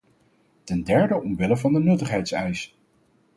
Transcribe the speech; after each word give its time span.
Ten 0.63 0.83
derde 0.83 1.15
omwille 1.21 1.57
van 1.57 1.73
de 1.73 1.79
nuttigheidseis. 1.79 2.75